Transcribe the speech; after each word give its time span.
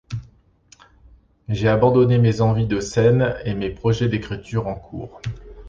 j'ai 1.47 1.67
abandonné 1.69 2.17
mes 2.17 2.41
envies 2.41 2.65
de 2.65 2.79
scène 2.79 3.35
et 3.45 3.53
mes 3.53 3.69
projets 3.69 4.09
d'écriture 4.09 4.65
en 4.65 4.73
cours. 4.73 5.21